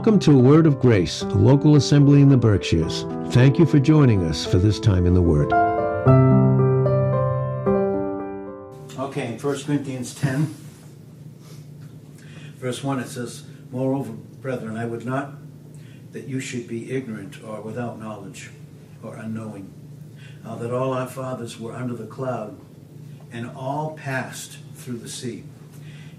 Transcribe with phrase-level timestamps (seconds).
[0.00, 3.04] Welcome to A Word of Grace, a local assembly in the Berkshires.
[3.34, 5.52] Thank you for joining us for this time in the Word.
[8.98, 10.54] Okay, in 1 Corinthians 10,
[12.56, 15.34] verse 1, it says, Moreover, brethren, I would not
[16.12, 18.48] that you should be ignorant or without knowledge
[19.02, 19.70] or unknowing,
[20.46, 22.58] uh, that all our fathers were under the cloud,
[23.30, 25.44] and all passed through the sea,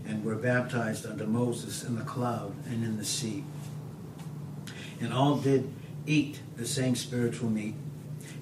[0.05, 3.43] and were baptized under Moses in the cloud and in the sea.
[5.01, 5.67] And all did
[6.05, 7.75] eat the same spiritual meat,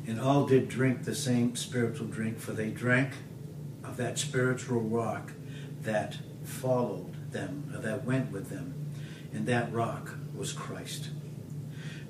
[0.06, 3.14] and all did drink the same spiritual drink, for they drank
[3.84, 5.32] of that spiritual rock
[5.82, 8.74] that followed them, or that went with them,
[9.32, 11.10] and that rock was Christ.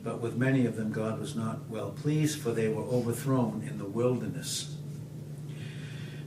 [0.04, 3.78] But with many of them God was not well pleased, for they were overthrown in
[3.78, 4.78] the wilderness.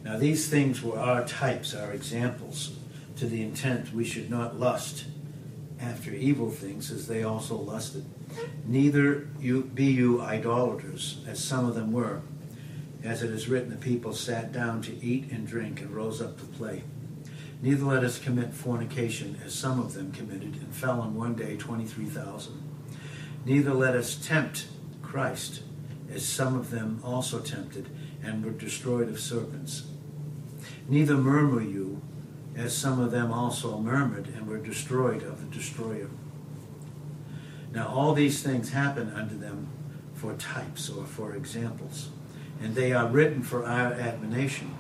[0.05, 2.77] Now, these things were our types, our examples,
[3.17, 5.05] to the intent we should not lust
[5.83, 8.05] after evil things as they also lusted.
[8.65, 12.23] Neither you be you idolaters, as some of them were.
[13.03, 16.39] As it is written, the people sat down to eat and drink and rose up
[16.39, 16.85] to play.
[17.61, 21.57] Neither let us commit fornication, as some of them committed, and fell in one day
[21.57, 22.63] 23,000.
[23.45, 24.67] Neither let us tempt
[25.03, 25.63] Christ,
[26.13, 27.89] as some of them also tempted,
[28.23, 29.85] and were destroyed of serpents.
[30.89, 32.03] Neither murmur you,
[32.57, 36.09] as some of them also murmured, and were destroyed of the destroyer.
[37.73, 39.69] Now all these things happen unto them
[40.15, 42.11] for types or for examples,
[42.61, 44.75] and they are written for our admonition,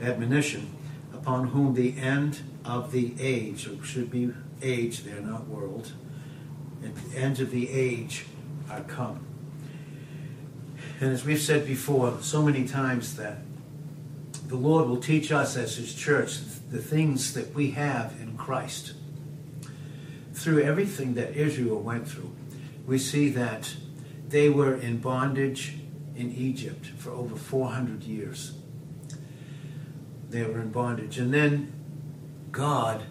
[0.00, 0.70] admonition,
[1.12, 4.32] upon whom the end of the age, or should be
[4.62, 5.92] age there, not world,
[6.82, 8.26] and the end of the age
[8.70, 9.26] are come.
[11.00, 13.38] And as we've said before so many times that
[14.46, 16.38] the Lord will teach us as His church
[16.70, 18.94] the things that we have in Christ.
[20.32, 22.34] Through everything that Israel went through,
[22.86, 23.74] we see that
[24.28, 25.78] they were in bondage
[26.16, 28.52] in Egypt for over 400 years.
[30.30, 31.18] They were in bondage.
[31.18, 31.72] And then
[32.50, 33.04] God,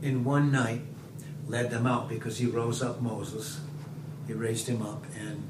[0.00, 0.82] in one night,
[1.46, 3.60] led them out because he rose up Moses.
[4.26, 5.42] He raised him up, and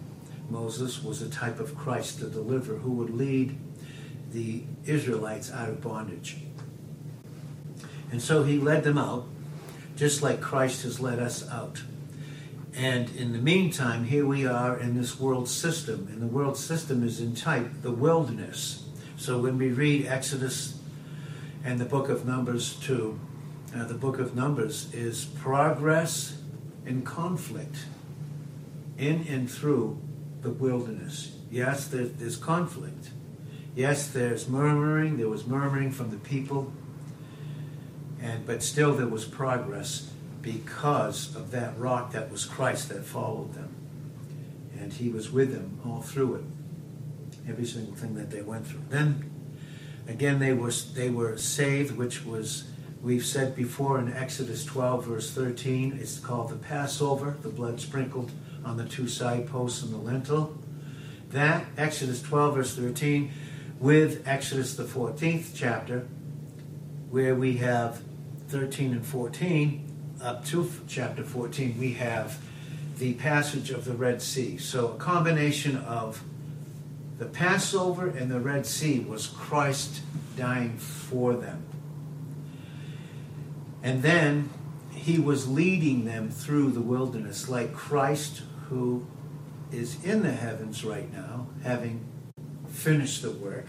[0.50, 3.56] Moses was a type of Christ, the deliverer, who would lead
[4.32, 6.38] the Israelites out of bondage.
[8.14, 9.26] And so he led them out,
[9.96, 11.82] just like Christ has led us out.
[12.72, 17.02] And in the meantime, here we are in this world system, and the world system
[17.02, 18.86] is in type the wilderness.
[19.16, 20.78] So when we read Exodus
[21.64, 23.18] and the book of Numbers 2,
[23.74, 26.40] uh, the book of Numbers is progress
[26.86, 27.86] in conflict
[28.96, 30.00] in and through
[30.42, 31.36] the wilderness.
[31.50, 33.10] Yes, there's conflict.
[33.74, 35.16] Yes, there's murmuring.
[35.16, 36.72] There was murmuring from the people.
[38.24, 43.52] And, but still there was progress because of that rock that was Christ that followed
[43.52, 43.74] them.
[44.80, 46.44] And he was with them all through it.
[47.46, 48.80] Every single thing that they went through.
[48.88, 49.30] Then
[50.08, 52.64] again they were they were saved, which was
[53.02, 58.32] we've said before in Exodus 12, verse 13, it's called the Passover, the blood sprinkled
[58.64, 60.56] on the two side posts and the lintel.
[61.30, 63.30] That, Exodus 12, verse 13,
[63.78, 66.06] with Exodus the 14th chapter,
[67.10, 68.00] where we have
[68.54, 72.38] 13 and 14, up to chapter 14, we have
[72.98, 74.58] the passage of the Red Sea.
[74.58, 76.22] So a combination of
[77.18, 80.02] the Passover and the Red Sea was Christ
[80.36, 81.64] dying for them.
[83.82, 84.50] And then
[84.92, 89.04] he was leading them through the wilderness, like Christ, who
[89.72, 92.04] is in the heavens right now, having
[92.68, 93.66] finished the work.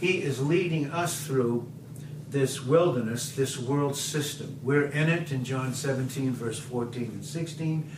[0.00, 1.70] He is leading us through
[2.34, 4.58] this wilderness, this world system.
[4.60, 7.88] We're in it in John 17, verse 14 and 16,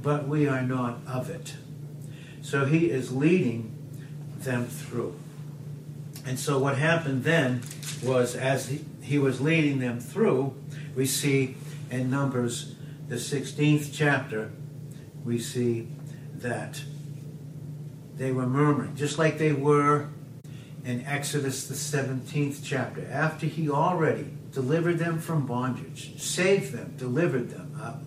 [0.00, 1.54] but we are not of it.
[2.40, 3.76] So he is leading
[4.38, 5.18] them through.
[6.24, 7.62] And so what happened then
[8.00, 10.54] was as he, he was leading them through,
[10.94, 11.56] we see
[11.90, 12.76] in Numbers,
[13.08, 14.52] the 16th chapter,
[15.24, 15.88] we see
[16.36, 16.80] that
[18.16, 20.10] they were murmuring, just like they were
[20.84, 23.06] in Exodus, the 17th chapter.
[23.10, 28.02] After he already delivered them from bondage, saved them, delivered them up,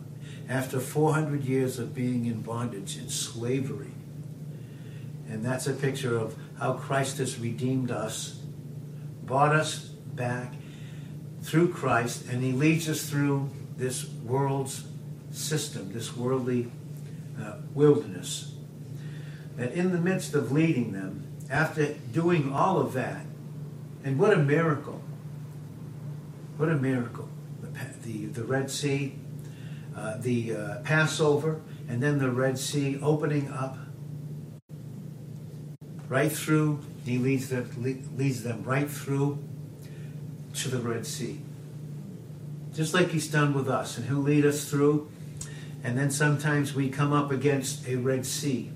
[0.49, 3.91] after 400 years of being in bondage, in slavery.
[5.29, 8.39] And that's a picture of how Christ has redeemed us,
[9.23, 10.53] bought us back
[11.41, 14.83] through Christ, and He leads us through this world's
[15.31, 16.71] system, this worldly
[17.41, 18.53] uh, wilderness.
[19.55, 23.25] That in the midst of leading them, after doing all of that,
[24.03, 24.99] and what a miracle!
[26.57, 27.29] What a miracle!
[27.61, 27.69] The,
[28.01, 29.15] the, the Red Sea,
[29.95, 33.77] uh, the uh, Passover, and then the Red Sea opening up
[36.09, 36.79] right through.
[37.05, 37.69] He leads them,
[38.17, 39.43] leads them right through
[40.55, 41.39] to the Red Sea.
[42.73, 43.97] Just like he's done with us.
[43.97, 45.11] And he'll lead us through.
[45.83, 48.71] And then sometimes we come up against a Red Sea.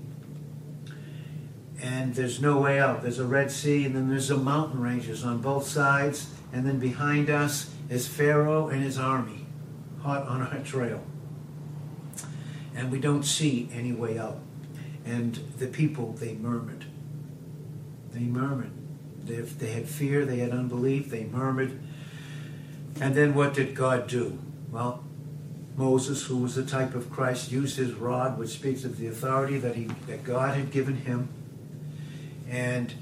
[1.80, 3.02] And there's no way out.
[3.02, 6.30] There's a Red Sea, and then there's a mountain ranges on both sides.
[6.52, 9.46] And then behind us is Pharaoh and his army,
[10.02, 11.02] hot on our trail.
[12.74, 14.38] And we don't see any way out.
[15.04, 16.84] And the people, they murmured.
[18.12, 18.72] They murmured.
[19.24, 21.78] They, they had fear, they had unbelief, they murmured.
[23.00, 24.38] And then what did God do?
[24.70, 25.04] Well,
[25.76, 29.58] Moses, who was the type of Christ, used his rod, which speaks of the authority
[29.58, 31.28] that, he, that God had given him.
[32.48, 32.94] And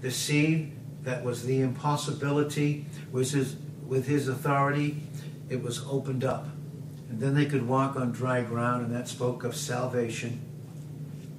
[0.00, 0.72] the sea
[1.02, 5.02] that was the impossibility his, with his authority,
[5.48, 6.46] it was opened up.
[7.10, 10.40] And then they could walk on dry ground, and that spoke of salvation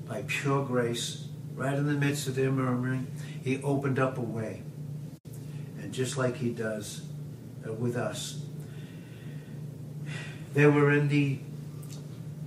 [0.08, 3.08] by pure grace, right in the midst of their murmuring.
[3.44, 4.62] He opened up a way.
[5.80, 7.02] And just like he does
[7.68, 8.44] uh, with us,
[10.54, 11.40] they were in the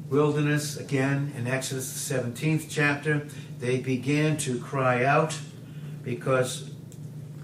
[0.08, 3.26] wilderness again in Exodus the 17th chapter.
[3.58, 5.38] They began to cry out
[6.02, 6.70] because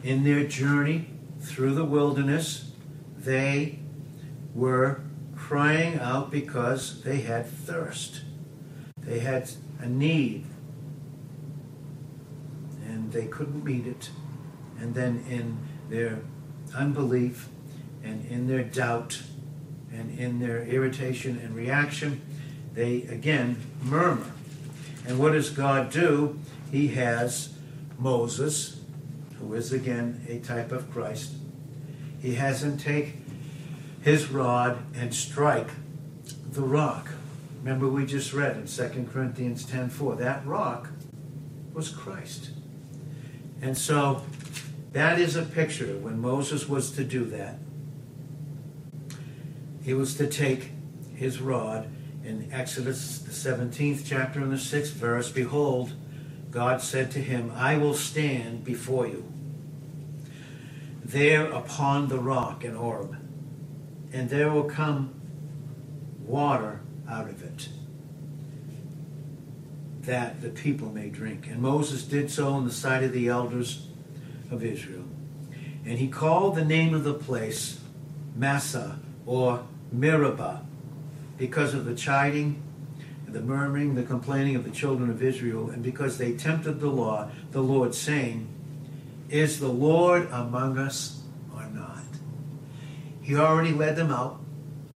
[0.02, 1.08] in their journey
[1.40, 2.72] through the wilderness,
[3.16, 3.78] they
[4.54, 5.00] were
[5.36, 8.22] crying out because they had thirst.
[8.98, 9.50] They had
[9.80, 10.44] a need
[12.86, 14.10] and they couldn't meet it.
[14.78, 16.20] And then in their
[16.74, 17.48] unbelief
[18.04, 19.22] and in their doubt
[19.92, 22.20] and in their irritation and reaction,
[22.74, 24.32] they again murmur.
[25.06, 26.38] And what does God do?
[26.70, 27.54] He has
[27.98, 28.80] Moses,
[29.38, 31.34] who is again a type of Christ.
[32.20, 33.16] He has him take
[34.00, 35.68] his rod and strike
[36.50, 37.08] the rock.
[37.62, 40.90] Remember we just read in 2 Corinthians 10:4 that rock
[41.72, 42.50] was Christ.
[43.60, 44.22] And so
[44.92, 47.58] that is a picture when Moses was to do that.
[49.82, 50.70] He was to take
[51.14, 51.88] his rod
[52.24, 55.30] in Exodus, the 17th chapter and the 6th verse.
[55.30, 55.92] Behold,
[56.50, 59.32] God said to him, I will stand before you
[61.04, 63.16] there upon the rock in Horeb,
[64.12, 65.14] and there will come
[66.24, 67.68] water out of it
[70.02, 71.46] that the people may drink.
[71.46, 73.88] And Moses did so in the sight of the elders
[74.50, 75.04] of Israel.
[75.84, 77.80] And he called the name of the place
[78.34, 80.64] Massah or Meribah
[81.42, 82.62] because of the chiding,
[83.26, 87.28] the murmuring, the complaining of the children of Israel, and because they tempted the law,
[87.50, 88.46] the Lord, saying,
[89.28, 91.20] Is the Lord among us
[91.52, 92.04] or not?
[93.22, 94.40] He already led them out,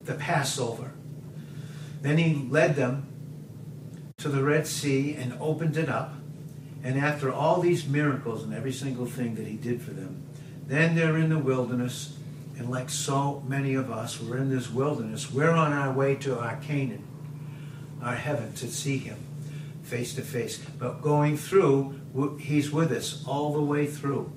[0.01, 0.93] the Passover.
[2.01, 3.09] Then he led them
[4.19, 6.15] to the Red Sea and opened it up.
[6.85, 10.23] And after all these miracles and every single thing that he did for them,
[10.65, 12.17] then they're in the wilderness.
[12.59, 15.31] And like so many of us, we're in this wilderness.
[15.31, 17.05] We're on our way to our Canaan,
[18.03, 19.19] our heaven, to see him
[19.83, 20.59] face to face.
[20.79, 22.01] But going through,
[22.41, 24.33] he's with us all the way through.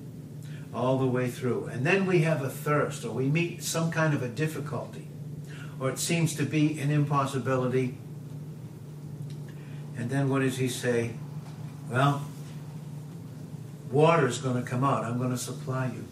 [0.72, 1.66] All the way through.
[1.66, 5.08] And then we have a thirst, or we meet some kind of a difficulty,
[5.80, 7.96] or it seems to be an impossibility
[10.00, 11.10] and then what does he say?
[11.90, 12.24] Well,
[13.90, 15.04] water is going to come out.
[15.04, 16.06] I'm going to supply you.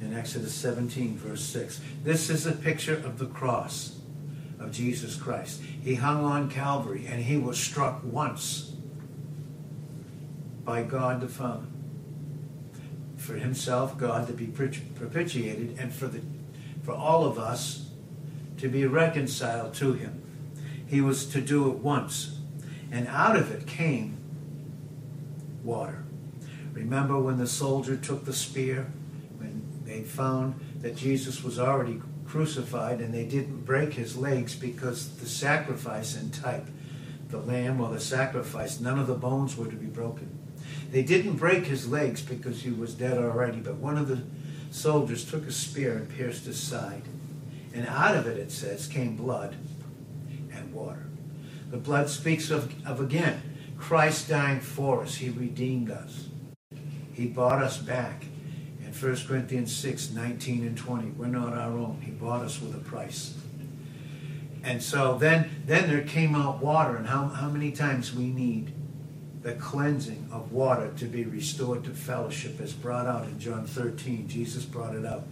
[0.00, 1.80] In Exodus 17, verse 6.
[2.04, 3.98] This is a picture of the cross
[4.58, 5.62] of Jesus Christ.
[5.62, 8.72] He hung on Calvary and he was struck once
[10.64, 11.66] by God the Father.
[13.16, 16.20] For himself, God to be propitiated, and for, the,
[16.82, 17.90] for all of us
[18.58, 20.22] to be reconciled to him.
[20.86, 22.36] He was to do it once
[22.90, 24.16] and out of it came
[25.62, 26.04] water.
[26.72, 28.86] Remember when the soldier took the spear,
[29.86, 35.28] they found that Jesus was already crucified and they didn't break his legs because the
[35.28, 36.66] sacrifice in type,
[37.28, 40.36] the lamb or the sacrifice, none of the bones were to be broken.
[40.90, 44.22] They didn't break his legs because he was dead already, but one of the
[44.70, 47.02] soldiers took a spear and pierced his side.
[47.72, 49.56] And out of it, it says, came blood
[50.52, 51.06] and water.
[51.70, 53.42] The blood speaks of, of again,
[53.78, 55.16] Christ dying for us.
[55.16, 56.28] He redeemed us.
[57.12, 58.24] He bought us back.
[59.02, 62.00] In 1 Corinthians 6, 19 and 20, we're not our own.
[62.02, 63.34] He bought us with a price.
[64.64, 68.72] And so then, then there came out water, and how, how many times we need
[69.42, 74.26] the cleansing of water to be restored to fellowship is brought out in John 13.
[74.28, 75.24] Jesus brought it out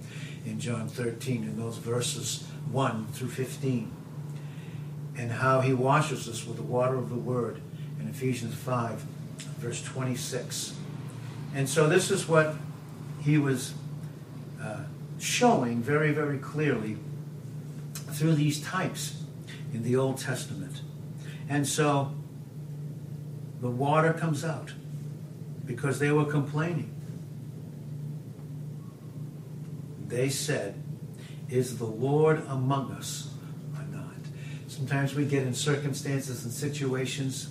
[0.46, 3.90] in John 13 in those verses 1 through 15.
[5.16, 7.60] and how he washes us with the water of the word
[8.00, 9.04] in Ephesians 5,
[9.58, 10.74] verse 26.
[11.54, 12.54] And so this is what
[13.24, 13.74] he was
[14.60, 14.80] uh,
[15.18, 16.98] showing very, very clearly
[17.94, 19.22] through these types
[19.72, 20.82] in the Old Testament.
[21.48, 22.14] And so
[23.60, 24.74] the water comes out
[25.64, 26.90] because they were complaining.
[30.06, 30.82] They said,
[31.48, 33.30] Is the Lord among us
[33.74, 34.12] or not?
[34.68, 37.48] Sometimes we get in circumstances and situations.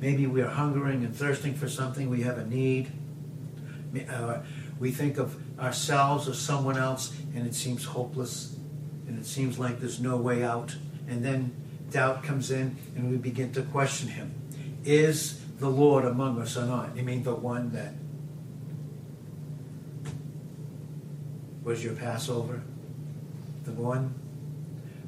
[0.00, 2.92] Maybe we are hungering and thirsting for something, we have a need.
[4.10, 4.40] Uh,
[4.78, 8.56] we think of ourselves or someone else, and it seems hopeless,
[9.06, 10.76] and it seems like there's no way out.
[11.08, 11.54] And then
[11.90, 14.34] doubt comes in, and we begin to question Him.
[14.84, 16.96] Is the Lord among us or not?
[16.96, 17.94] You mean the one that
[21.62, 22.62] was your Passover?
[23.64, 24.14] The one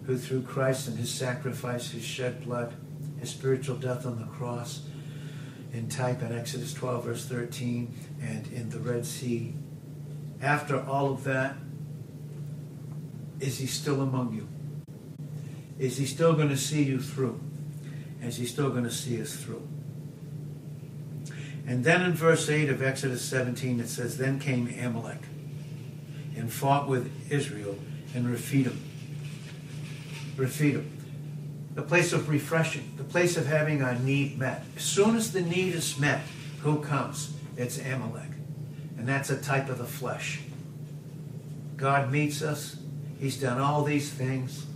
[0.07, 2.73] who through Christ and his sacrifice, his shed blood,
[3.19, 4.86] his spiritual death on the cross,
[5.77, 9.55] in type in Exodus 12, verse 13, and in the Red Sea.
[10.41, 11.57] After all of that,
[13.41, 14.49] is he still among you?
[15.79, 17.39] Is he still going to see you through?
[18.23, 19.69] Is he still going to see us through?
[21.67, 25.21] And then in verse 8 of Exodus 17, it says, Then came Amalek
[26.35, 27.77] and fought with Israel
[28.15, 28.83] in Rephidim.
[30.37, 30.96] Rephidim.
[31.77, 34.65] The place of refreshing, the place of having our need met.
[34.77, 36.23] As soon as the need is met,
[36.63, 37.35] who comes?
[37.57, 38.31] It's Amalek.
[38.99, 40.41] And that's a type of the flesh.
[41.77, 42.77] God meets us.
[43.21, 44.67] He's done all these things.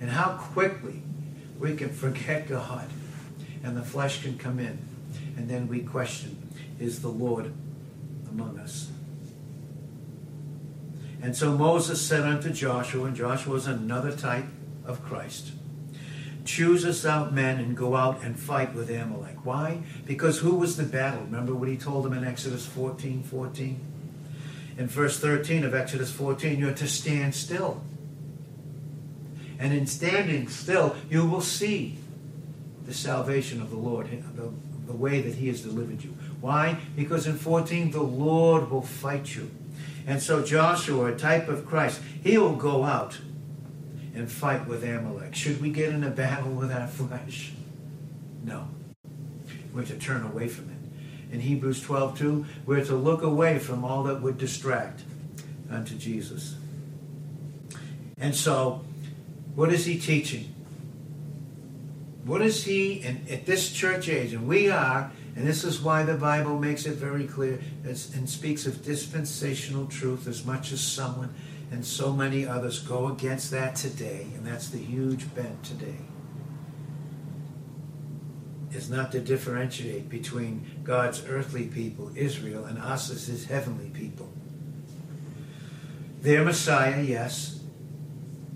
[0.00, 1.02] And how quickly
[1.58, 2.88] we can forget God
[3.64, 4.78] and the flesh can come in
[5.36, 7.52] and then we question, is the Lord
[8.30, 8.90] among us?
[11.20, 14.46] And so Moses said unto Joshua, and Joshua is another type
[14.86, 15.50] of Christ,
[16.48, 19.44] choose us out men and go out and fight with Amalek.
[19.44, 19.82] Why?
[20.06, 21.20] Because who was the battle?
[21.20, 23.80] Remember what he told them in Exodus 14, 14?
[24.78, 27.82] In verse 13 of Exodus 14, you're to stand still.
[29.58, 31.98] And in standing still, you will see
[32.86, 34.50] the salvation of the Lord, the
[34.88, 36.16] the way that he has delivered you.
[36.40, 36.78] Why?
[36.96, 39.50] Because in 14, the Lord will fight you.
[40.06, 43.18] And so Joshua, a type of Christ, he will go out
[44.14, 45.34] and fight with Amalek.
[45.34, 47.52] Should we get in a battle with our flesh?
[48.42, 48.68] No.
[49.72, 51.34] We're to turn away from it.
[51.34, 55.02] In Hebrews 12, 2, we're to look away from all that would distract
[55.70, 56.56] unto Jesus.
[58.16, 58.84] And so,
[59.54, 60.54] what is he teaching?
[62.24, 64.32] What is he in, at this church age?
[64.32, 68.66] And we are, and this is why the Bible makes it very clear and speaks
[68.66, 71.34] of dispensational truth as much as someone
[71.70, 74.26] and so many others go against that today.
[74.34, 75.98] And that's the huge bent today.
[78.72, 84.28] Is not to differentiate between God's earthly people, Israel, and us as his heavenly people.
[86.20, 87.60] Their Messiah, yes,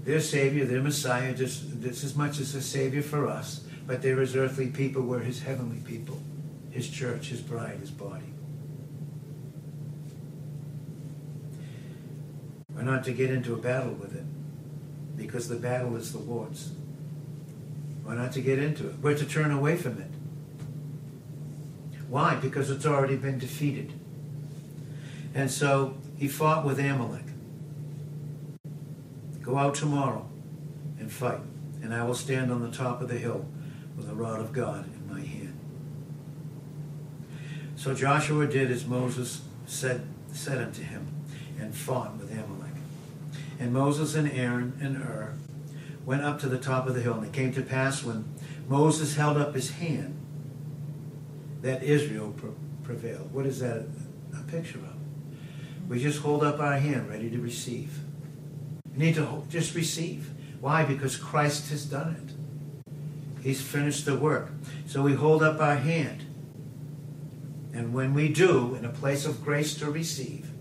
[0.05, 3.65] their Savior, their Messiah, just, just as much as a Savior for us.
[3.87, 6.21] But there is earthly people, we're His heavenly people,
[6.71, 8.32] His church, His bride, His body.
[12.83, 14.25] We're not to get into a battle with it
[15.17, 16.73] because the battle is the Lord's.
[18.05, 18.99] We're not to get into it.
[19.01, 20.11] We're to turn away from it.
[22.09, 22.35] Why?
[22.35, 23.93] Because it's already been defeated.
[25.33, 27.23] And so he fought with Amalek.
[29.43, 30.29] Go out tomorrow
[30.99, 31.39] and fight,
[31.83, 33.47] and I will stand on the top of the hill
[33.97, 35.57] with the rod of God in my hand.
[37.77, 41.07] So Joshua did as Moses said, said unto him,
[41.61, 42.62] and fought with Amalek.
[43.63, 45.35] And Moses and Aaron and Hur
[46.05, 48.25] went up to the top of the hill, and it came to pass when
[48.69, 50.19] Moses held up his hand
[51.61, 52.35] that Israel
[52.83, 53.33] prevailed.
[53.33, 53.87] What is that
[54.37, 54.97] a picture of?
[55.89, 58.01] We just hold up our hand ready to receive.
[58.97, 60.31] We need to just receive.
[60.61, 60.85] Why?
[60.85, 63.45] Because Christ has done it.
[63.45, 64.51] He's finished the work.
[64.87, 66.25] So we hold up our hand.
[67.73, 70.52] And when we do, in a place of grace to receive,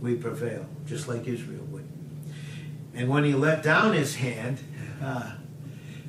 [0.00, 1.88] we prevail, just like Israel would.
[2.94, 4.58] And when he let down his hand,
[5.02, 5.32] uh,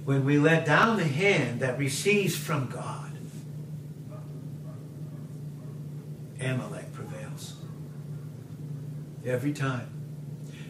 [0.05, 3.17] when we let down the hand that receives from God,
[6.39, 7.55] Amalek prevails.
[9.25, 9.89] Every time.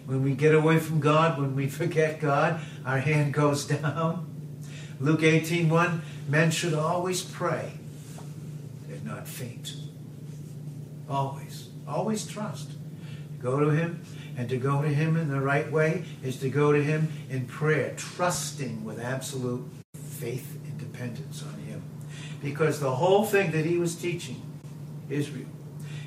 [0.06, 4.26] When we get away from God, when we forget God, our hand goes down.
[5.00, 7.74] Luke 18 1, men should always pray
[8.90, 9.76] and not faint.
[11.10, 11.68] Always.
[11.88, 12.72] Always trust.
[13.48, 14.04] Go to Him
[14.36, 17.46] And to go to Him in the right way is to go to Him in
[17.46, 21.82] prayer, trusting with absolute faith and dependence on Him.
[22.44, 24.42] Because the whole thing that He was teaching
[25.10, 25.48] Israel,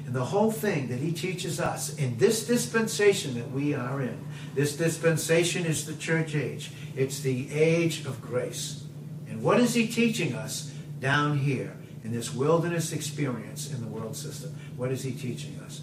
[0.04, 4.23] and the whole thing that He teaches us in this dispensation that we are in,
[4.54, 8.85] this dispensation is the church age, it's the age of grace.
[9.28, 14.14] And what is He teaching us down here in this wilderness experience in the world
[14.14, 14.54] system?
[14.76, 15.80] What is He teaching us?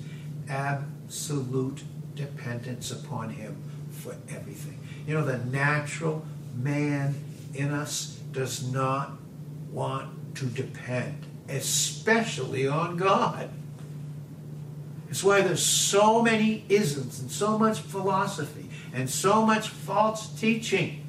[1.08, 1.84] Absolute
[2.16, 3.56] dependence upon Him
[3.92, 4.78] for everything.
[5.08, 7.16] You know, the natural man
[7.54, 9.14] in us does not
[9.72, 13.50] want to depend, especially on God.
[15.10, 21.06] It's why there's so many isms and so much philosophy and so much false teaching.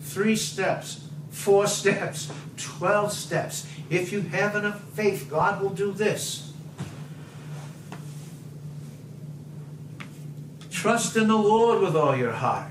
[0.00, 3.66] Three steps, four steps, 12 steps.
[3.90, 6.47] If you have enough faith, God will do this.
[10.78, 12.70] Trust in the Lord with all your heart.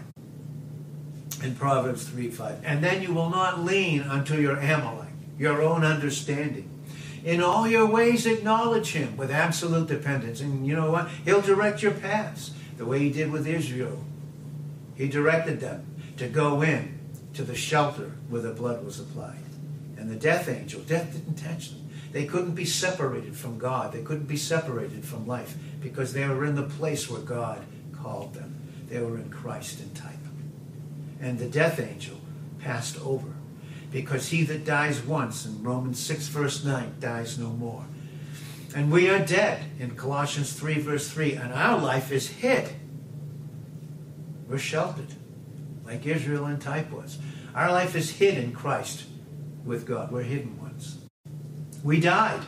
[1.44, 2.62] In Proverbs 3 5.
[2.64, 6.70] And then you will not lean unto your Amalek, your own understanding.
[7.26, 10.40] In all your ways, acknowledge him with absolute dependence.
[10.40, 11.10] And you know what?
[11.26, 14.02] He'll direct your paths the way he did with Israel.
[14.96, 15.86] He directed them
[16.16, 16.98] to go in
[17.34, 19.44] to the shelter where the blood was applied.
[19.98, 21.90] And the death angel, death didn't touch them.
[22.14, 23.92] They couldn't be separated from God.
[23.92, 27.66] They couldn't be separated from life because they were in the place where God
[28.08, 28.56] called them.
[28.88, 30.14] They were in Christ in type.
[31.20, 32.16] And the death angel
[32.60, 33.28] passed over
[33.92, 37.86] because he that dies once in Romans 6 verse 9 dies no more.
[38.76, 42.70] And we are dead in Colossians 3 verse 3 and our life is hid.
[44.48, 45.14] We're sheltered
[45.86, 47.18] like Israel in type was.
[47.54, 49.04] Our life is hid in Christ
[49.66, 50.12] with God.
[50.12, 51.00] We're hidden ones.
[51.84, 52.46] We died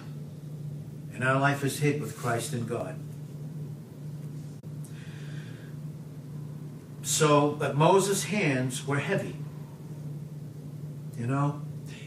[1.14, 2.98] and our life is hid with Christ and God.
[7.10, 9.36] So, but Moses' hands were heavy.
[11.18, 11.64] You know,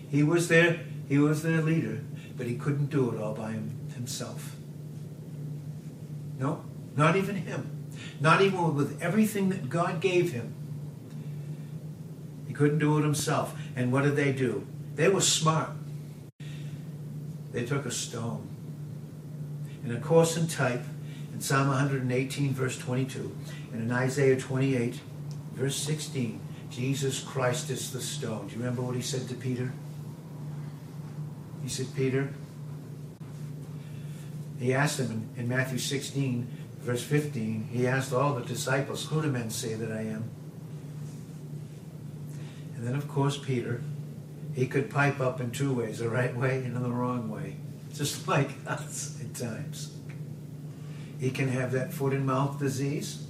[0.08, 2.04] he was their he was their leader,
[2.36, 3.56] but he couldn't do it all by
[3.94, 4.54] himself.
[6.38, 6.64] No,
[6.96, 7.84] not even him.
[8.20, 10.54] Not even with everything that God gave him.
[12.46, 13.56] He couldn't do it himself.
[13.74, 14.68] And what did they do?
[14.94, 15.70] They were smart.
[17.50, 18.48] They took a stone.
[19.82, 20.84] And of course, in type,
[21.32, 23.34] in Psalm 118, verse 22,
[23.72, 25.00] and in Isaiah 28,
[25.54, 26.40] verse 16,
[26.70, 28.46] Jesus Christ is the stone.
[28.46, 29.72] Do you remember what he said to Peter?
[31.62, 32.32] He said, Peter,
[34.58, 36.46] he asked him in, in Matthew 16,
[36.80, 40.30] verse 15, he asked all the disciples, Who do men say that I am?
[42.76, 43.82] And then, of course, Peter,
[44.54, 47.56] he could pipe up in two ways the right way and the wrong way,
[47.94, 49.96] just like us at times.
[51.22, 53.24] He can have that foot and mouth disease,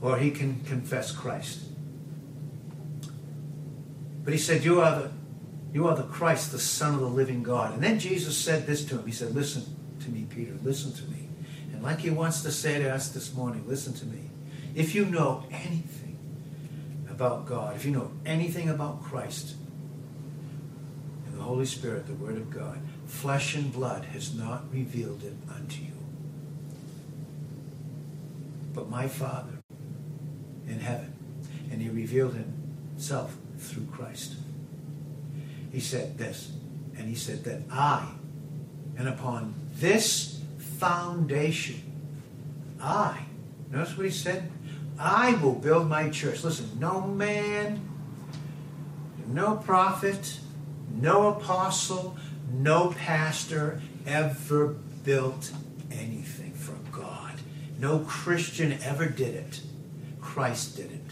[0.00, 1.64] or he can confess Christ.
[4.22, 5.10] But he said, You are the
[5.72, 7.74] you are the Christ, the Son of the living God.
[7.74, 9.06] And then Jesus said this to him.
[9.06, 9.64] He said, Listen
[10.04, 11.28] to me, Peter, listen to me.
[11.72, 14.30] And like he wants to say to us this morning, listen to me.
[14.76, 16.16] If you know anything
[17.10, 19.56] about God, if you know anything about Christ
[21.26, 25.34] and the Holy Spirit, the Word of God, flesh and blood has not revealed it
[25.52, 26.03] unto you.
[28.74, 29.62] But my Father
[30.66, 31.12] in heaven.
[31.70, 34.34] And he revealed himself through Christ.
[35.72, 36.52] He said this,
[36.96, 38.06] and he said that I,
[38.96, 40.40] and upon this
[40.78, 41.82] foundation,
[42.80, 43.24] I,
[43.70, 44.50] notice what he said?
[44.98, 46.44] I will build my church.
[46.44, 47.80] Listen, no man,
[49.26, 50.38] no prophet,
[50.92, 52.16] no apostle,
[52.52, 55.50] no pastor ever built
[55.90, 56.43] anything.
[57.84, 59.60] No Christian ever did it.
[60.18, 61.02] Christ did it.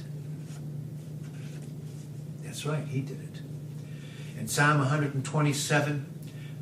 [2.42, 3.42] That's right, he did it.
[4.38, 6.06] In Psalm 127,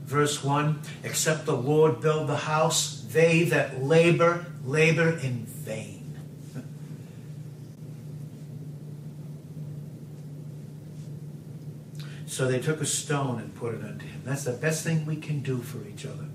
[0.02, 6.18] verse 1, except the Lord build the house, they that labor, labor in vain.
[12.26, 14.22] So they took a stone and put it unto him.
[14.24, 16.26] That's the best thing we can do for each other.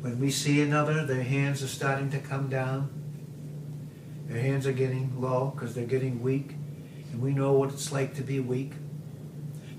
[0.00, 2.90] When we see another, their hands are starting to come down.
[4.28, 6.52] Their hands are getting low because they're getting weak.
[7.12, 8.72] And we know what it's like to be weak.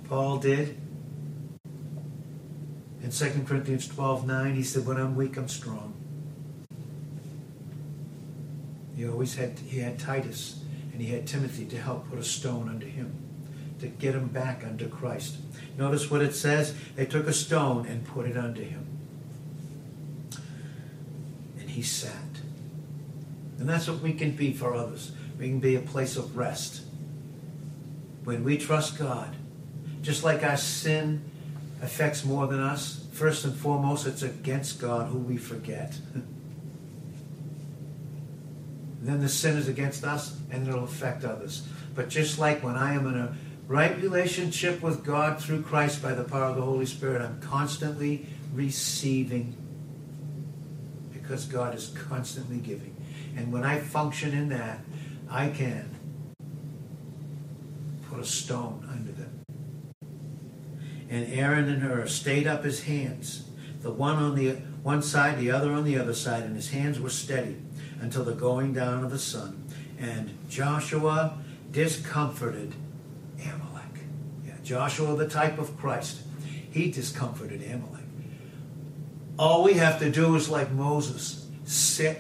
[0.10, 0.78] Paul did.
[3.02, 5.94] In 2 Corinthians 12 9, he said, When I'm weak, I'm strong.
[8.96, 12.68] He always had he had Titus and he had Timothy to help put a stone
[12.68, 13.14] under him,
[13.80, 15.38] to get him back under Christ.
[15.78, 16.76] Notice what it says.
[16.98, 18.89] They took a stone and put it under him.
[21.80, 22.42] He sat.
[23.58, 25.14] And that's what we can be for others.
[25.40, 26.82] We can be a place of rest.
[28.26, 29.34] When we trust God,
[30.02, 31.22] just like our sin
[31.82, 35.98] affects more than us, first and foremost, it's against God who we forget.
[39.02, 41.66] then the sin is against us and it'll affect others.
[41.96, 43.38] But just like when I am in a
[43.68, 48.26] right relationship with God through Christ by the power of the Holy Spirit, I'm constantly
[48.54, 49.56] receiving
[51.30, 52.96] because God is constantly giving.
[53.36, 54.80] And when I function in that,
[55.30, 55.96] I can
[58.10, 59.44] put a stone under them.
[61.08, 63.48] And Aaron and Hur stayed up his hands,
[63.82, 67.00] the one on the one side, the other on the other side, and his hands
[67.00, 67.58] were steady
[68.02, 69.64] until the going down of the sun.
[70.00, 71.38] And Joshua
[71.72, 72.74] discomforted
[73.40, 74.04] Amalek.
[74.48, 76.24] Yeah, Joshua, the type of Christ,
[76.72, 77.99] he discomforted Amalek.
[79.40, 82.20] All we have to do is, like Moses, sit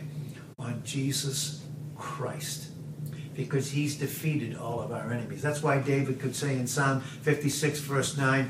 [0.57, 1.65] on Jesus
[1.97, 2.71] Christ
[3.35, 5.41] because he's defeated all of our enemies.
[5.41, 8.49] That's why David could say in Psalm 56, verse 9,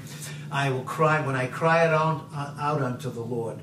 [0.52, 3.58] I will cry, when I cry out, uh, out unto the Lord,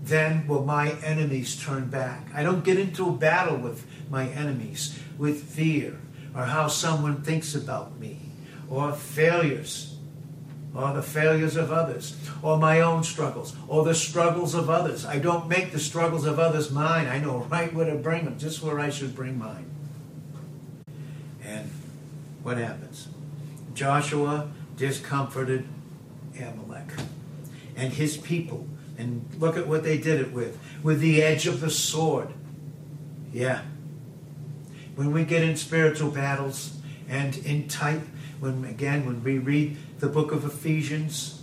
[0.00, 2.28] then will my enemies turn back.
[2.32, 5.98] I don't get into a battle with my enemies with fear
[6.36, 8.20] or how someone thinks about me
[8.68, 9.89] or failures
[10.74, 15.04] or the failures of others or my own struggles or the struggles of others.
[15.04, 17.06] I don't make the struggles of others mine.
[17.06, 19.70] I know right where to bring them, just where I should bring mine.
[21.44, 21.70] And
[22.42, 23.08] what happens?
[23.74, 25.66] Joshua discomforted
[26.38, 26.92] Amalek
[27.76, 31.60] and his people and look at what they did it with with the edge of
[31.60, 32.28] the sword.
[33.32, 33.62] Yeah.
[34.94, 36.78] When we get in spiritual battles
[37.08, 38.02] and in type,
[38.38, 41.42] when again, when we read the book of Ephesians,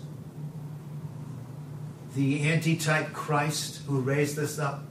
[2.15, 4.83] the antitype Christ who raised us up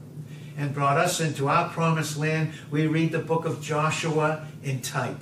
[0.56, 5.18] and brought us into our promised land, we read the book of Joshua in type.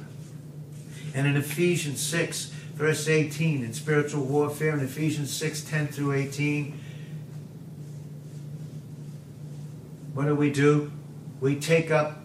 [1.15, 6.79] And in Ephesians 6, verse 18, in spiritual warfare, in Ephesians 6, 10 through 18,
[10.13, 10.93] what do we do?
[11.41, 12.19] We take up,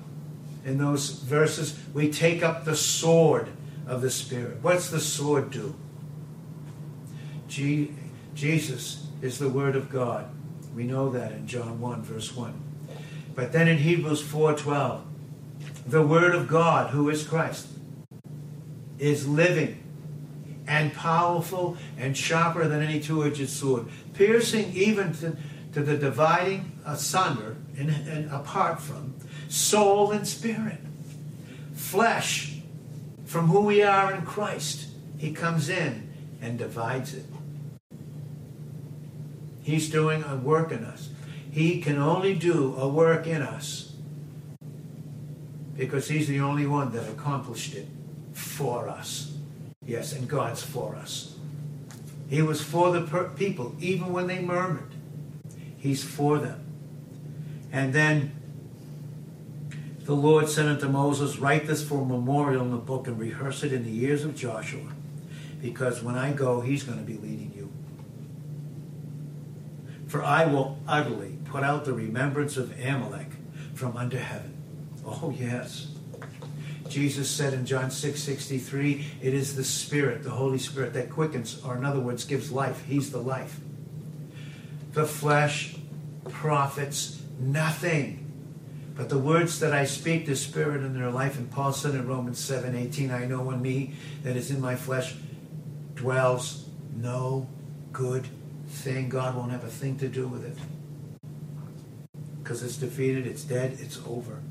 [0.65, 3.47] in those verses, we take up the sword
[3.87, 4.57] of the Spirit.
[4.61, 5.75] What's the sword do?
[7.49, 10.29] Jesus is the Word of God.
[10.75, 12.53] We know that in John 1, verse 1.
[13.35, 15.01] But then in Hebrews 4:12,
[15.87, 17.67] the Word of God, who is Christ,
[18.97, 19.83] is living
[20.67, 25.35] and powerful and sharper than any two-edged sword, piercing even to,
[25.73, 29.15] to the dividing asunder and, and apart from
[29.47, 30.79] soul and spirit,
[31.73, 32.59] flesh
[33.25, 34.87] from who we are in Christ.
[35.17, 36.09] He comes in
[36.41, 37.25] and divides it.
[39.69, 41.09] He's doing a work in us.
[41.51, 43.93] He can only do a work in us
[45.77, 47.87] because He's the only one that accomplished it
[48.33, 49.37] for us.
[49.85, 51.35] Yes, and God's for us.
[52.27, 53.01] He was for the
[53.35, 54.91] people, even when they murmured.
[55.77, 56.65] He's for them.
[57.71, 58.31] And then
[59.99, 63.63] the Lord said unto Moses, Write this for a memorial in the book and rehearse
[63.63, 64.93] it in the ears of Joshua,
[65.61, 67.58] because when I go, he's going to be leading you.
[70.09, 73.27] For I will utterly put out the remembrance of Amalek
[73.75, 74.57] from under heaven.
[75.05, 75.87] Oh, yes.
[76.89, 81.61] Jesus said in John 6 63, it is the Spirit, the Holy Spirit, that quickens,
[81.63, 82.83] or in other words, gives life.
[82.85, 83.59] He's the life.
[84.93, 85.75] The flesh
[86.27, 88.25] profits nothing.
[88.95, 92.07] But the words that I speak, the Spirit in their life, and Paul said in
[92.07, 93.93] Romans 7 18, I know in me
[94.23, 95.13] that is in my flesh
[95.93, 97.47] dwells no
[97.93, 98.27] good
[98.69, 99.09] thing.
[99.09, 100.57] God won't have a thing to do with it.
[102.41, 104.41] Because it's defeated, it's dead, it's over.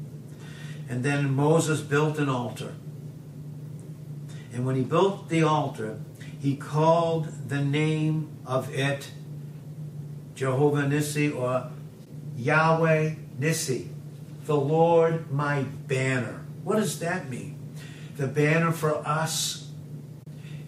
[0.89, 2.75] And then Moses built an altar.
[4.53, 5.99] And when he built the altar,
[6.39, 9.11] he called the name of it
[10.35, 11.71] Jehovah Nissi or
[12.37, 13.89] Yahweh Nissi,
[14.47, 16.45] the Lord my banner.
[16.63, 17.59] What does that mean?
[18.17, 19.71] The banner for us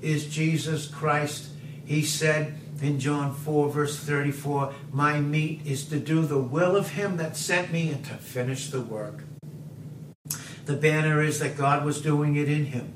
[0.02, 1.50] is Jesus Christ.
[1.84, 6.90] He said, in John 4, verse 34, My meat is to do the will of
[6.90, 9.24] him that sent me and to finish the work.
[10.64, 12.92] The banner is that God was doing it in him,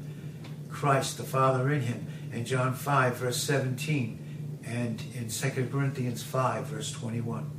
[0.70, 2.07] Christ, the Father in him.
[2.33, 7.51] In John 5, verse 17, and in 2 Corinthians 5, verse 21.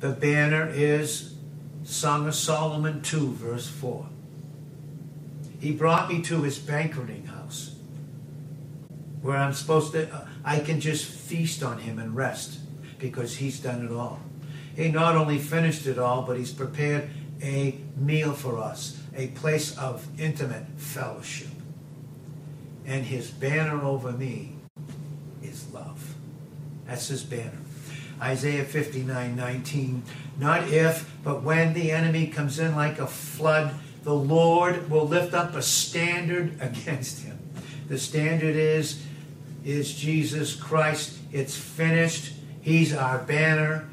[0.00, 1.34] The banner is
[1.84, 4.06] Song of Solomon 2, verse 4.
[5.60, 7.76] He brought me to his banqueting house
[9.22, 12.58] where I'm supposed to, uh, I can just feast on him and rest
[12.98, 14.20] because he's done it all.
[14.76, 17.10] He not only finished it all, but he's prepared
[17.42, 21.48] a meal for us, a place of intimate fellowship.
[22.86, 24.56] And his banner over me
[25.42, 26.14] is love.
[26.86, 27.58] That's his banner.
[28.20, 30.02] Isaiah 59 19.
[30.38, 35.34] Not if, but when the enemy comes in like a flood, the Lord will lift
[35.34, 37.38] up a standard against him.
[37.88, 39.04] The standard is,
[39.64, 41.18] is Jesus Christ.
[41.32, 42.34] It's finished.
[42.60, 43.88] He's our banner.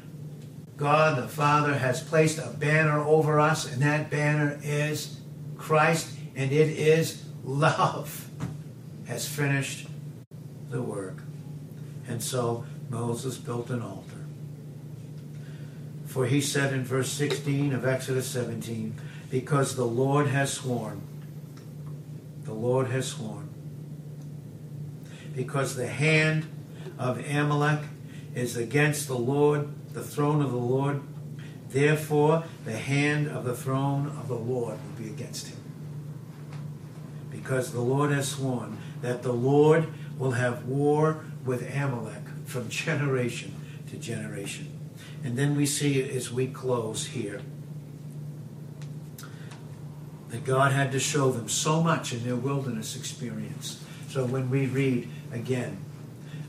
[0.76, 5.20] God the Father has placed a banner over us, and that banner is
[5.56, 8.28] Christ, and it is love.
[9.06, 9.88] Has finished
[10.68, 11.22] the work.
[12.06, 14.26] And so Moses built an altar.
[16.06, 18.94] For he said in verse 16 of Exodus 17,
[19.30, 21.02] because the Lord has sworn,
[22.44, 23.47] the Lord has sworn,
[25.34, 26.46] because the hand
[26.98, 27.80] of Amalek
[28.34, 31.02] is against the Lord, the throne of the Lord,
[31.70, 35.58] therefore the hand of the throne of the Lord will be against him.
[37.30, 39.88] Because the Lord has sworn that the Lord
[40.18, 43.54] will have war with Amalek from generation
[43.90, 44.72] to generation.
[45.24, 47.40] And then we see as we close here
[50.28, 53.82] that God had to show them so much in their wilderness experience.
[54.08, 55.84] So when we read again,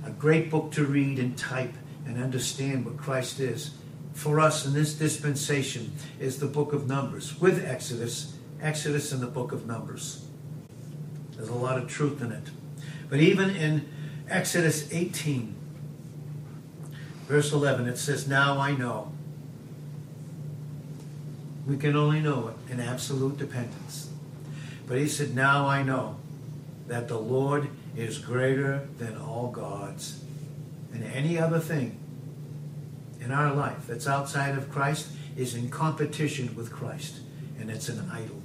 [0.05, 1.73] a great book to read and type
[2.05, 3.71] and understand what Christ is
[4.13, 9.27] for us in this dispensation is the book of Numbers with Exodus, Exodus and the
[9.27, 10.25] book of Numbers.
[11.35, 12.49] There's a lot of truth in it.
[13.09, 13.87] But even in
[14.29, 15.55] Exodus 18,
[17.27, 19.13] verse 11, it says, Now I know.
[21.65, 24.09] We can only know it in absolute dependence.
[24.85, 26.17] But he said, Now I know
[26.87, 30.23] that the Lord is greater than all gods.
[30.93, 31.97] And any other thing
[33.21, 37.19] in our life that's outside of Christ is in competition with Christ,
[37.59, 38.41] and it's an idol.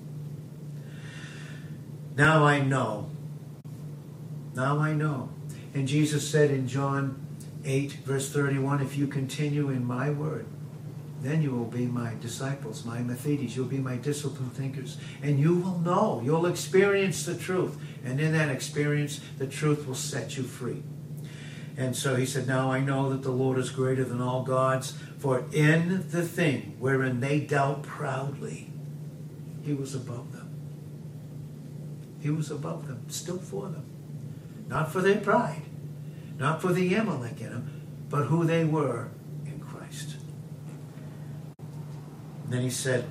[2.16, 3.11] Now I know.
[4.54, 5.30] Now I know.
[5.74, 7.20] And Jesus said in John
[7.64, 10.46] 8, verse 31, if you continue in my word,
[11.20, 13.57] then you will be my disciples, my Mathetes.
[13.57, 14.98] You'll be my disciplined thinkers.
[15.22, 17.78] And you will know, you'll experience the truth.
[18.05, 20.83] And in that experience, the truth will set you free.
[21.77, 24.93] And so he said, Now I know that the Lord is greater than all gods,
[25.19, 28.71] for in the thing wherein they dealt proudly,
[29.62, 30.51] he was above them.
[32.21, 33.87] He was above them, still for them.
[34.69, 35.62] Not for their pride,
[36.38, 39.09] not for the Amalek in them, but who they were
[39.45, 40.17] in Christ.
[42.45, 43.07] And then he said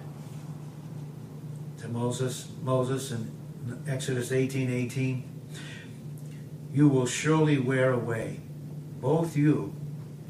[1.79, 3.31] to Moses, Moses in
[3.87, 5.23] Exodus 18, 18,
[6.73, 8.39] you will surely wear away
[8.99, 9.75] both you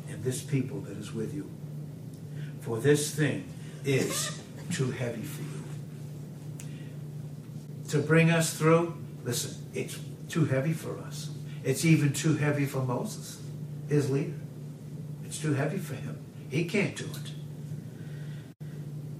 [0.09, 1.49] and this people that is with you.
[2.61, 3.45] For this thing
[3.85, 4.39] is
[4.71, 5.63] too heavy for you.
[7.89, 11.29] To bring us through, listen, it's too heavy for us.
[11.63, 13.41] It's even too heavy for Moses,
[13.87, 14.39] his leader.
[15.25, 16.17] It's too heavy for him.
[16.49, 17.31] He can't do it.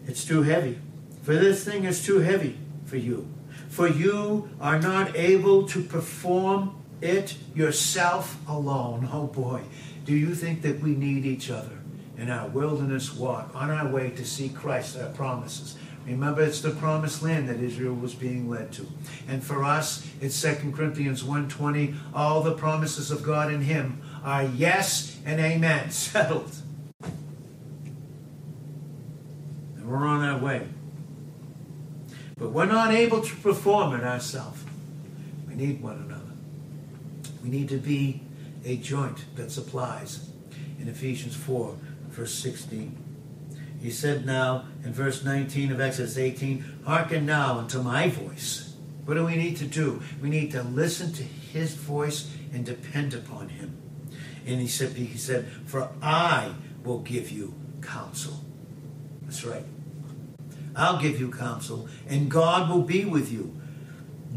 [0.08, 0.80] It's too heavy.
[1.24, 3.28] For this thing is too heavy for you.
[3.74, 9.10] For you are not able to perform it yourself alone.
[9.12, 9.62] Oh boy,
[10.06, 11.80] do you think that we need each other
[12.16, 15.76] in our wilderness walk on our way to see Christ, our promises?
[16.06, 18.86] Remember, it's the promised land that Israel was being led to.
[19.28, 24.44] And for us, it's 2 Corinthians 1.20, all the promises of God in him are
[24.44, 26.54] yes and amen, settled.
[29.78, 30.68] And we're on our way.
[32.44, 34.62] But we're not able to perform it ourselves.
[35.48, 36.34] We need one another.
[37.42, 38.20] We need to be
[38.66, 40.30] a joint that supplies.
[40.78, 41.74] In Ephesians 4,
[42.10, 42.98] verse 16.
[43.82, 48.76] He said now in verse 19 of Exodus 18, Hearken now unto my voice.
[49.06, 50.02] What do we need to do?
[50.22, 53.78] We need to listen to his voice and depend upon him.
[54.46, 56.52] And he said, he said, For I
[56.84, 58.42] will give you counsel.
[59.22, 59.64] That's right.
[60.76, 63.56] I'll give you counsel, and God will be with you.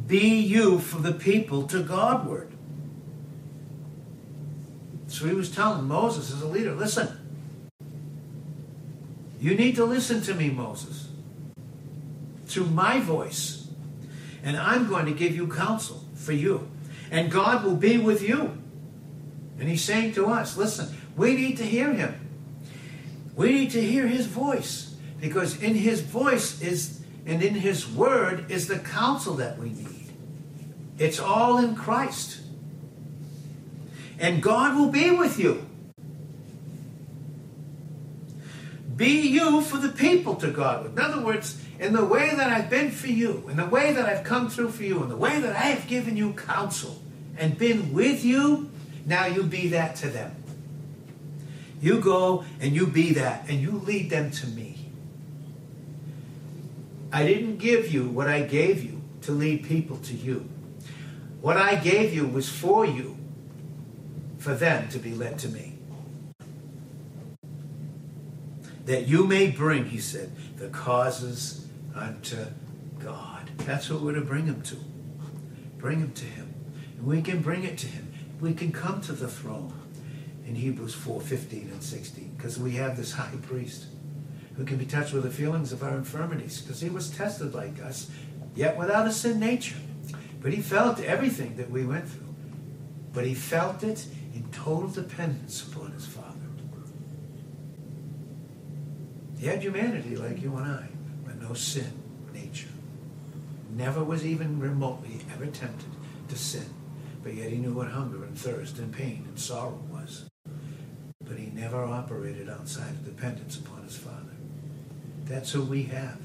[0.07, 2.53] Be you for the people to Godward.
[5.09, 7.09] So he was telling Moses as a leader, listen,
[9.40, 11.09] you need to listen to me, Moses,
[12.51, 13.68] to my voice,
[14.42, 16.68] and I'm going to give you counsel for you,
[17.11, 18.59] and God will be with you.
[19.59, 22.14] And he's saying to us, listen, we need to hear him.
[23.35, 28.50] We need to hear his voice because in his voice is and in his word
[28.50, 30.11] is the counsel that we need.
[30.98, 32.40] It's all in Christ
[34.18, 35.66] and God will be with you.
[38.96, 40.87] Be you for the people to God.
[40.87, 44.07] In other words, in the way that I've been for you, in the way that
[44.07, 47.02] I've come through for you, in the way that I have given you counsel
[47.37, 48.70] and been with you,
[49.05, 50.35] now you be that to them.
[51.81, 54.86] You go and you be that and you lead them to me.
[57.16, 60.50] I didn't give you what I gave you to lead people to you.
[61.40, 63.16] What I gave you was for you,
[64.37, 65.79] for them to be led to me.
[68.85, 72.37] That you may bring, he said, the causes unto
[72.98, 73.48] God.
[73.61, 74.76] That's what we're to bring them to.
[75.79, 76.52] Bring them to him.
[76.98, 78.12] And we can bring it to him.
[78.42, 79.72] We can come to the throne
[80.46, 83.87] in Hebrews 4 15 and 16 because we have this high priest
[84.57, 87.81] who can be touched with the feelings of our infirmities because he was tested like
[87.83, 88.11] us,
[88.55, 89.77] yet without a sin nature.
[90.40, 92.35] But he felt everything that we went through.
[93.12, 96.27] But he felt it in total dependence upon his Father.
[99.38, 100.88] He had humanity like you and I,
[101.25, 101.92] but no sin
[102.33, 102.69] nature.
[103.71, 105.90] Never was even remotely ever tempted
[106.29, 106.66] to sin.
[107.23, 110.25] But yet he knew what hunger and thirst and pain and sorrow was.
[111.25, 114.25] But he never operated outside of dependence upon his Father.
[115.26, 116.18] That's who we have.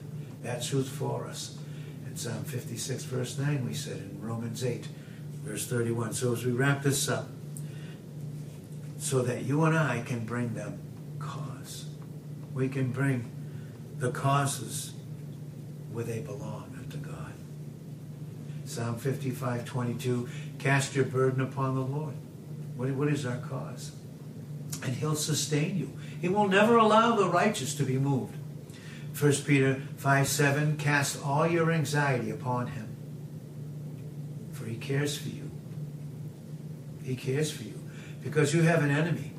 [0.43, 1.57] That's who's for us.
[2.05, 4.87] In Psalm 56, verse 9, we said in Romans 8,
[5.43, 6.13] verse 31.
[6.13, 7.27] So as we wrap this up,
[8.97, 10.79] so that you and I can bring them
[11.17, 11.85] cause.
[12.53, 13.31] We can bring
[13.97, 14.93] the causes
[15.91, 17.33] where they belong unto God.
[18.65, 22.13] Psalm 55, 22, cast your burden upon the Lord.
[22.75, 23.91] What, what is our cause?
[24.83, 25.91] And he'll sustain you.
[26.21, 28.35] He will never allow the righteous to be moved.
[29.19, 32.95] 1 Peter 5 7, cast all your anxiety upon him,
[34.51, 35.51] for he cares for you.
[37.03, 37.79] He cares for you
[38.23, 39.33] because you have an enemy.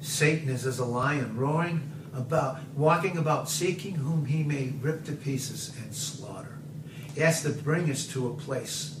[0.00, 5.12] Satan is as a lion roaring about, walking about, seeking whom he may rip to
[5.12, 6.58] pieces and slaughter.
[7.14, 9.00] He has to bring us to a place.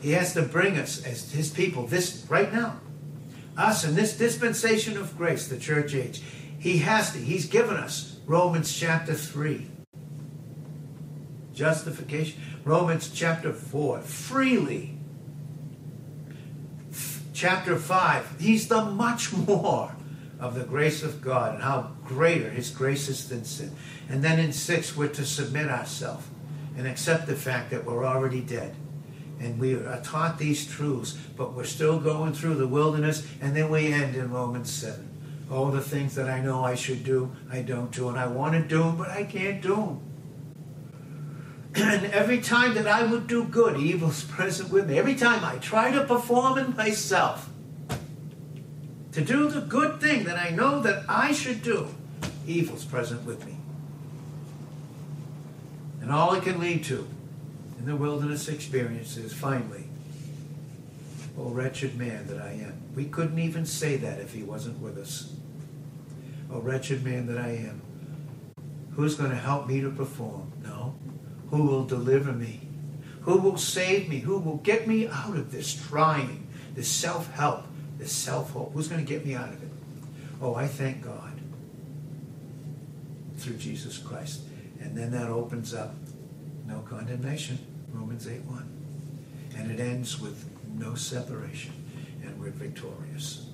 [0.00, 2.80] He has to bring us as his people, this right now,
[3.56, 6.22] us in this dispensation of grace, the church age.
[6.58, 9.66] He has to, he's given us Romans chapter 3.
[11.52, 12.40] Justification.
[12.64, 14.00] Romans chapter 4.
[14.00, 14.96] Freely.
[17.34, 18.40] Chapter 5.
[18.40, 19.94] He's the much more
[20.40, 23.72] of the grace of God and how greater his grace is than sin.
[24.08, 26.26] And then in 6, we're to submit ourselves
[26.76, 28.74] and accept the fact that we're already dead.
[29.40, 33.68] And we are taught these truths, but we're still going through the wilderness, and then
[33.68, 35.03] we end in Romans 7.
[35.50, 38.08] Oh, the things that I know I should do, I don't do.
[38.08, 40.00] And I want to do them, but I can't do them.
[41.76, 44.98] And every time that I would do good, evil's present with me.
[44.98, 47.50] Every time I try to perform in myself,
[49.12, 51.88] to do the good thing that I know that I should do,
[52.46, 53.56] evil's present with me.
[56.00, 57.06] And all it can lead to
[57.78, 59.83] in the wilderness experience is finally,
[61.38, 62.80] oh, wretched man that I am.
[62.94, 65.32] We couldn't even say that if he wasn't with us.
[66.50, 67.82] Oh, wretched man that I am.
[68.92, 70.52] Who's going to help me to perform?
[70.62, 70.94] No.
[71.50, 72.60] Who will deliver me?
[73.22, 74.20] Who will save me?
[74.20, 77.66] Who will get me out of this trying, this self help,
[77.98, 78.72] this self hope?
[78.72, 79.70] Who's going to get me out of it?
[80.40, 81.32] Oh, I thank God
[83.36, 84.42] through Jesus Christ.
[84.80, 85.94] And then that opens up
[86.66, 87.58] no condemnation,
[87.92, 88.68] Romans 8 1.
[89.56, 91.72] And it ends with no separation
[92.22, 93.46] and we're victorious.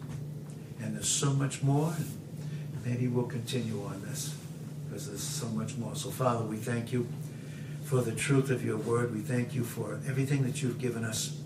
[0.81, 1.95] And there's so much more.
[1.97, 4.37] and Maybe we'll continue on this
[4.89, 5.95] because there's so much more.
[5.95, 7.07] So, Father, we thank you
[7.85, 9.15] for the truth of your word.
[9.15, 11.41] We thank you for everything that you've given us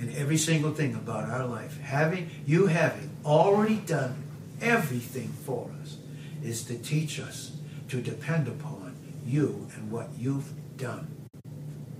[0.00, 1.80] and every single thing about our life.
[1.80, 4.22] Having you having already done
[4.60, 5.96] everything for us
[6.42, 7.52] is to teach us
[7.88, 11.06] to depend upon you and what you've done.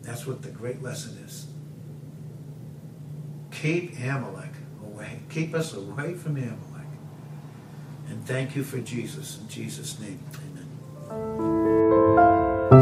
[0.02, 1.46] That's what the great lesson is.
[3.60, 4.50] Keep Amalek
[4.84, 5.20] away.
[5.30, 6.58] Keep us away from Amalek.
[8.08, 9.38] And thank you for Jesus.
[9.40, 10.44] In Jesus' name, amen.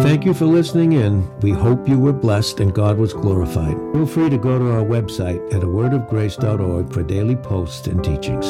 [0.03, 1.29] Thank you for listening in.
[1.41, 3.77] We hope you were blessed and God was glorified.
[3.93, 8.47] Feel free to go to our website at awordofgrace.org for daily posts and teachings.